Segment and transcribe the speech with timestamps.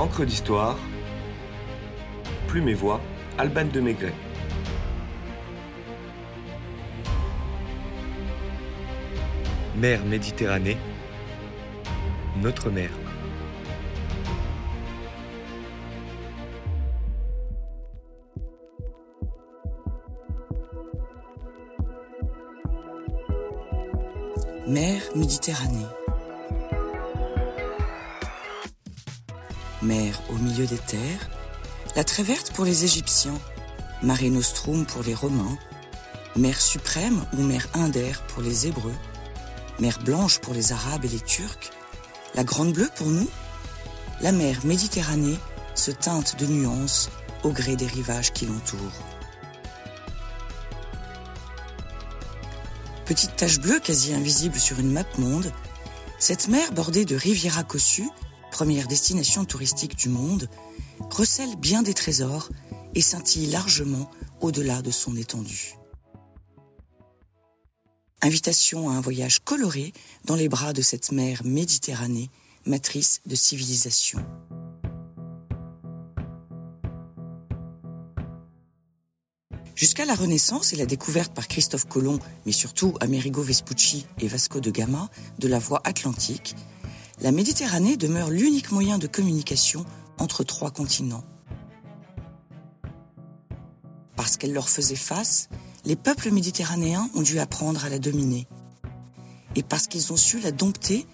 [0.00, 0.78] Encre d'histoire,
[2.48, 3.02] Plume et Voix,
[3.36, 4.14] Alban de Maigret.
[9.76, 10.78] Mer Méditerranée,
[12.40, 12.88] notre mer.
[24.66, 25.99] Mer Méditerranée.
[29.82, 31.30] Mer au milieu des terres,
[31.96, 33.38] la très verte pour les Égyptiens,
[34.02, 35.56] Mare Nostrum pour les Romains,
[36.36, 38.94] mer suprême ou mer Indère pour les Hébreux,
[39.78, 41.70] mer blanche pour les Arabes et les Turcs,
[42.34, 43.28] la grande bleue pour nous,
[44.20, 45.38] la mer Méditerranée
[45.74, 47.08] se teinte de nuances
[47.42, 48.80] au gré des rivages qui l'entourent.
[53.06, 55.50] Petite tache bleue quasi invisible sur une map monde,
[56.18, 58.10] cette mer bordée de Riviera Cossu,
[58.50, 60.48] première destination touristique du monde,
[61.10, 62.48] recèle bien des trésors
[62.94, 65.74] et scintille largement au-delà de son étendue.
[68.22, 69.92] Invitation à un voyage coloré
[70.26, 72.30] dans les bras de cette mer Méditerranée,
[72.66, 74.24] matrice de civilisation.
[79.74, 84.60] Jusqu'à la Renaissance et la découverte par Christophe Colomb, mais surtout Amerigo Vespucci et Vasco
[84.60, 85.08] de Gama,
[85.38, 86.54] de la voie atlantique,
[87.20, 89.84] la Méditerranée demeure l'unique moyen de communication
[90.18, 91.24] entre trois continents.
[94.16, 95.48] Parce qu'elle leur faisait face,
[95.84, 98.46] les peuples méditerranéens ont dû apprendre à la dominer.
[99.56, 101.06] Et parce qu'ils ont su la dompter,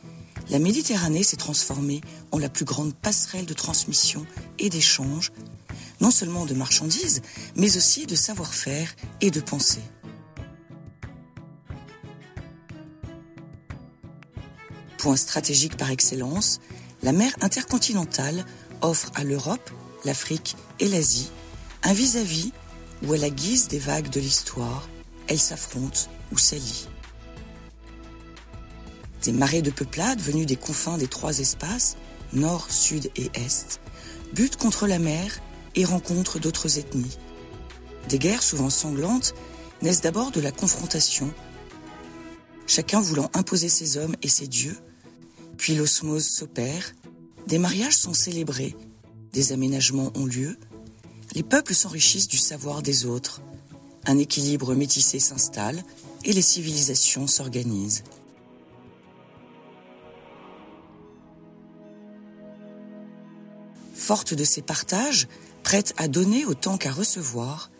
[0.51, 4.27] la Méditerranée s'est transformée en la plus grande passerelle de transmission
[4.59, 5.33] et d'échange
[6.01, 7.23] non seulement de marchandises,
[7.57, 9.81] mais aussi de savoir-faire et de pensée.
[15.07, 16.59] Point stratégique par excellence,
[17.05, 18.45] la mer intercontinentale
[18.81, 19.71] offre à l'Europe,
[20.05, 21.31] l'Afrique et l'Asie
[21.85, 22.51] un vis-à-vis
[23.05, 24.89] où, à la guise des vagues de l'histoire,
[25.29, 26.89] elles s'affrontent ou s'allient.
[29.23, 31.97] Des marées de peuplades venues des confins des trois espaces,
[32.33, 33.81] nord, sud et est,
[34.33, 35.39] butent contre la mer
[35.77, 37.17] et rencontrent d'autres ethnies.
[38.09, 39.35] Des guerres souvent sanglantes
[39.83, 41.33] naissent d'abord de la confrontation,
[42.67, 44.77] chacun voulant imposer ses hommes et ses dieux,
[45.57, 46.95] puis l'osmose s'opère,
[47.47, 48.77] des mariages sont célébrés,
[49.33, 50.57] des aménagements ont lieu,
[51.35, 53.43] les peuples s'enrichissent du savoir des autres,
[54.07, 55.83] un équilibre métissé s'installe
[56.25, 58.05] et les civilisations s'organisent.
[63.95, 65.27] Fortes de ces partages,
[65.67, 67.73] Prêtes à donner autant qu'à recevoir,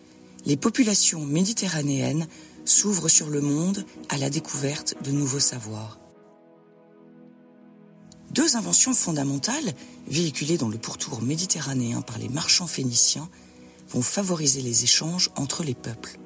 [0.45, 2.27] les populations méditerranéennes
[2.65, 6.01] s'ouvrent sur le monde à la découverte de nouveaux savoirs.
[8.37, 9.73] Deux inventions fondamentales,
[10.07, 13.31] véhiculées dans le pourtour méditerranéen par les marchands phéniciens,
[13.89, 16.19] vont favoriser les échanges entre les peuples.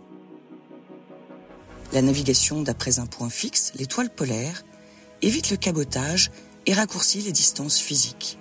[1.92, 4.64] La navigation d'après un point fixe, l'étoile polaire,
[5.22, 6.32] évite le cabotage
[6.66, 8.38] et raccourcit les distances physiques.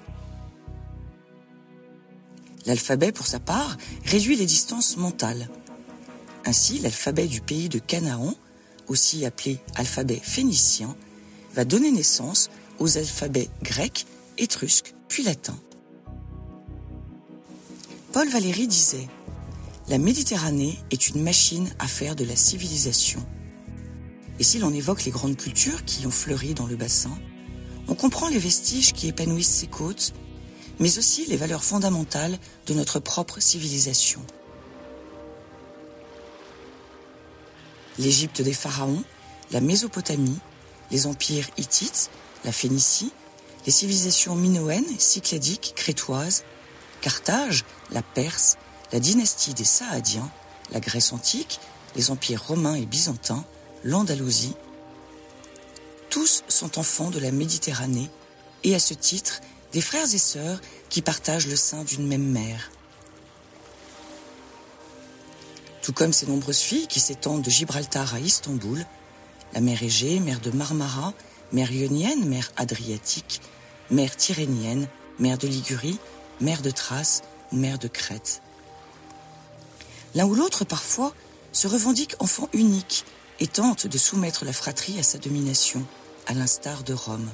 [2.65, 5.47] L'alphabet, pour sa part, réduit les distances mentales.
[6.43, 8.33] Ainsi, l'alphabet du pays de Canaan,
[8.87, 10.95] aussi appelé alphabet phénicien,
[11.53, 14.05] va donner naissance aux alphabets grecs,
[14.37, 15.59] étrusques, puis latins.
[18.11, 19.07] Paul Valéry disait
[19.87, 23.25] La Méditerranée est une machine à faire de la civilisation.
[24.39, 27.17] Et si l'on évoque les grandes cultures qui ont fleuri dans le bassin,
[27.87, 30.13] on comprend les vestiges qui épanouissent ses côtes
[30.79, 34.21] mais aussi les valeurs fondamentales de notre propre civilisation.
[37.97, 39.03] L'Égypte des pharaons,
[39.51, 40.39] la Mésopotamie,
[40.89, 42.09] les empires hittites,
[42.45, 43.11] la Phénicie,
[43.65, 46.43] les civilisations minoennes, cycladiques, crétoises,
[47.01, 48.57] Carthage, la Perse,
[48.91, 50.29] la dynastie des Saadiens,
[50.71, 51.59] la Grèce antique,
[51.95, 53.45] les empires romains et byzantins,
[53.83, 54.55] l'Andalousie,
[56.09, 58.09] tous sont enfants de la Méditerranée
[58.63, 59.41] et à ce titre
[59.71, 60.59] des frères et sœurs
[60.89, 62.71] qui partagent le sein d'une même mère.
[65.83, 68.85] Tout comme ces nombreuses filles qui s'étendent de Gibraltar à Istanbul,
[69.53, 71.13] la mer Égée, mer de Marmara,
[71.51, 73.41] mer Ionienne, mer Adriatique,
[73.89, 74.87] mer Tyrrhénienne,
[75.19, 75.99] mer de Ligurie,
[76.41, 78.41] mer de Thrace ou mer de Crète.
[80.15, 81.13] L'un ou l'autre, parfois,
[81.51, 83.05] se revendique enfant unique
[83.39, 85.85] et tente de soumettre la fratrie à sa domination,
[86.27, 87.29] à l'instar de Rome.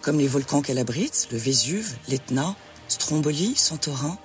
[0.00, 2.54] Comme les volcans qu'elle abrite, le Vésuve, l'Etna,
[2.88, 4.18] Stromboli, Santorin,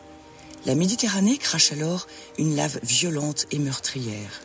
[0.66, 4.42] la Méditerranée crache alors une lave violente et meurtrière.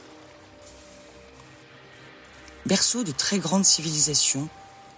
[2.67, 4.49] Berceau de très grandes civilisations,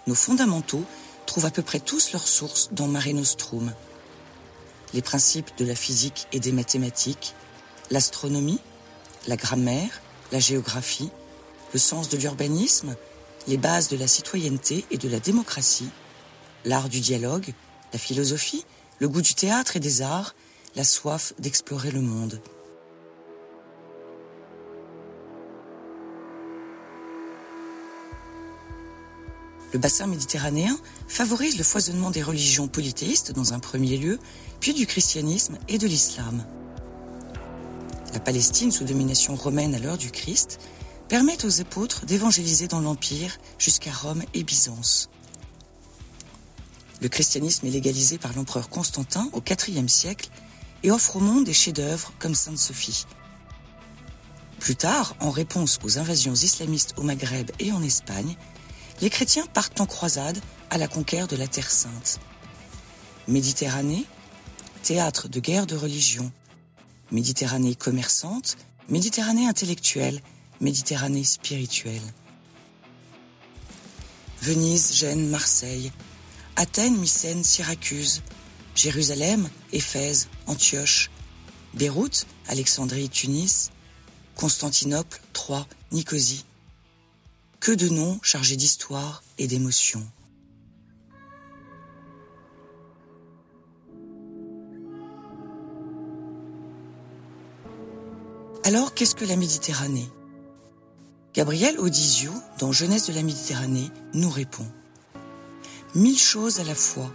[0.06, 0.84] nos fondamentaux
[1.26, 3.72] trouvent à peu près tous leur source dans Mare Nostrum.
[4.94, 7.34] Les principes de la physique et des mathématiques,
[7.90, 8.60] l'astronomie,
[9.26, 11.10] la grammaire, la géographie,
[11.72, 12.94] le sens de l'urbanisme,
[13.48, 15.90] les bases de la citoyenneté et de la démocratie,
[16.64, 17.52] l'art du dialogue,
[17.92, 18.64] la philosophie,
[19.00, 20.36] le goût du théâtre et des arts,
[20.76, 22.40] la soif d'explorer le monde.
[29.76, 30.75] Le bassin méditerranéen
[31.06, 34.19] favorise le foisonnement des religions polythéistes dans un premier lieu,
[34.58, 36.46] puis du christianisme et de l'islam.
[38.14, 40.61] La Palestine, sous domination romaine à l'heure du Christ,
[41.11, 45.11] permet aux épôtres d'évangéliser dans l'Empire jusqu'à Rome et Byzance.
[47.02, 50.31] Le christianisme est légalisé par l'empereur Constantin au IVe siècle
[50.84, 53.05] et offre au monde des chefs-d'œuvre comme Sainte Sophie.
[54.58, 58.37] Plus tard, en réponse aux invasions islamistes au Maghreb et en Espagne,
[59.00, 60.38] les chrétiens partent en croisade
[60.70, 62.20] à la conquête de la Terre sainte.
[63.28, 64.04] Méditerranée,
[64.82, 66.31] théâtre de guerre de religion.
[67.10, 68.56] Méditerranée commerçante,
[68.88, 70.20] Méditerranée intellectuelle,
[70.60, 72.02] Méditerranée spirituelle.
[74.40, 75.92] Venise, Gênes, Marseille,
[76.56, 78.22] Athènes, Mycène, Syracuse,
[78.75, 81.10] Jérusalem, Éphèse, Antioche,
[81.75, 83.70] Beyrouth, Alexandrie, Tunis,
[84.37, 86.44] Constantinople, Troyes, Nicosie.
[87.60, 90.06] Que de noms chargés d'histoire et d'émotion.
[98.62, 100.08] Alors, qu'est-ce que la Méditerranée?
[101.34, 104.66] Gabriel Odizio, dans Jeunesse de la Méditerranée, nous répond
[105.94, 107.10] Mille choses à la fois,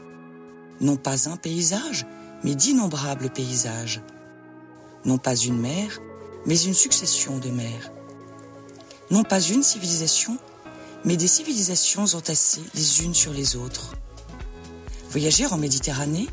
[0.81, 2.05] non pas un paysage,
[2.43, 4.01] mais d'innombrables paysages.
[5.05, 5.99] Non pas une mer,
[6.45, 7.91] mais une succession de mers
[9.11, 10.37] non pas une civilisation,
[11.03, 13.93] mais des civilisations entassées les unes sur les autres.
[15.09, 16.27] Voyager en Méditerranée,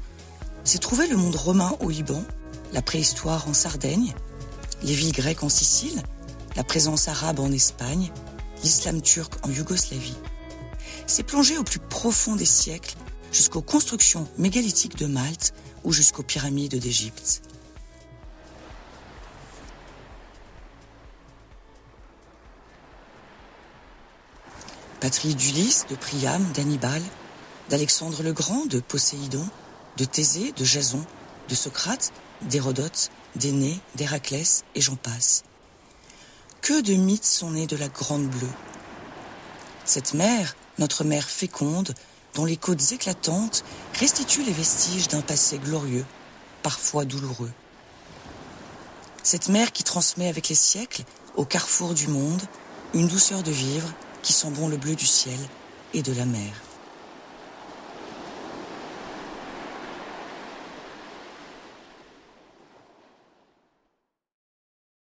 [0.63, 2.23] c'est trouver le monde romain au Liban,
[2.73, 4.15] la préhistoire en Sardaigne,
[4.85, 6.01] les villes grecques en Sicile,
[6.55, 8.13] la présence arabe en Espagne,
[8.63, 10.17] l'islam turc en Yougoslavie.
[11.07, 12.95] C'est plonger au plus profond des siècles,
[13.33, 15.53] jusqu'aux constructions mégalithiques de Malte
[15.85, 17.43] ou jusqu'aux pyramides d'Égypte.
[25.01, 27.03] Patrie d'Ulysse, de Priam, d'Hannibal,
[27.69, 29.47] d'Alexandre le Grand, de Poséidon,
[29.97, 31.05] de Thésée, de Jason,
[31.49, 32.13] de Socrate,
[32.43, 35.45] d'Hérodote, d'Énée, d'Héraclès, et j'en passe.
[36.61, 38.51] Que de mythes sont nés de la Grande Bleue.
[39.85, 41.95] Cette mer, notre mer féconde,
[42.35, 43.65] dont les côtes éclatantes
[43.99, 46.05] restituent les vestiges d'un passé glorieux,
[46.63, 47.53] parfois douloureux.
[49.23, 51.05] Cette mer qui transmet avec les siècles,
[51.37, 52.43] au carrefour du monde,
[52.95, 53.89] une douceur de vivre
[54.29, 55.39] qui sent bon le bleu du ciel
[55.95, 56.68] et de la mer.